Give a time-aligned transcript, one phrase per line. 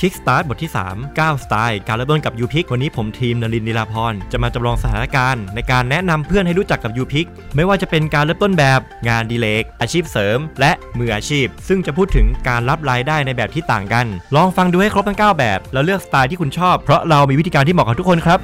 [0.00, 7.26] คิกสตาร์ทบทที่ 3 9สไตล์การเริ่มต้นกับยูพิกวันนี้ผมทีมนรินนิลาพรจะมาจำลองสถานการณ์ ในการแนะนำเพื่อนให้รู้จักกับยูพิก
[7.56, 18.38] ไม่ว่าจะเป็นการเริ่มต้นแบบงานดีเลกอาชีพเสริม และมืออาชีพ ซึ่งจะพูดถึงการรับรายได้ในแบบที่ต่างกัน ลองฟังดูให้ครบทั้ง 9 แบบ แล้วเลือกสไตล์ที่คุณชอบ เพราะเรามีวิธีการที่เหมาะกับทุกคนครับ